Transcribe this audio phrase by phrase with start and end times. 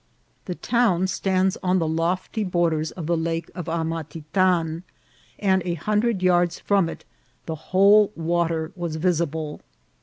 [0.45, 4.81] The town stands on the lofty borders of the Lake of Amatitan,
[5.37, 7.05] and a hundred yards from it
[7.45, 9.61] the whole water was visible.